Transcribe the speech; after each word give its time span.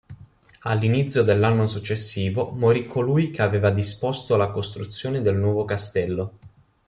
All'inizio 0.61 1.21
dell'anno 1.21 1.67
successivo 1.67 2.49
morì 2.49 2.87
colui 2.87 3.29
che 3.29 3.43
aveva 3.43 3.69
disposto 3.69 4.35
la 4.35 4.49
costruzione 4.49 5.21
del 5.21 5.35
nuovo 5.37 5.63
castello. 5.63 6.33